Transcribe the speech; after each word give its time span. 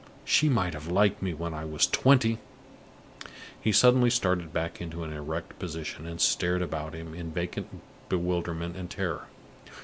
"She 0.25 0.49
might 0.49 0.73
have 0.73 0.87
liked 0.87 1.21
me 1.21 1.35
when 1.35 1.53
I 1.53 1.63
was 1.63 1.85
twenty!" 1.85 2.39
He 3.61 3.71
suddenly 3.71 4.09
started 4.09 4.51
back 4.51 4.81
into 4.81 5.03
an 5.03 5.13
erect 5.13 5.59
position, 5.59 6.07
and 6.07 6.19
stared 6.19 6.63
about 6.63 6.95
him 6.95 7.13
in 7.13 7.31
vacant 7.31 7.67
bewilderment 8.09 8.75
and 8.75 8.89
terror. 8.89 9.27